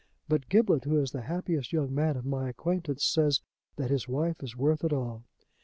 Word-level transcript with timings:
But 0.27 0.49
Giblet, 0.49 0.85
who 0.85 0.97
is 0.99 1.11
the 1.11 1.21
happiest 1.21 1.71
young 1.71 1.93
man 1.93 2.17
of 2.17 2.25
my 2.25 2.49
acquaintance, 2.49 3.05
says 3.05 3.41
that 3.75 3.91
his 3.91 4.07
wife 4.07 4.41
is 4.41 4.57
worth 4.57 4.83
it 4.83 4.91
all. 4.91 5.25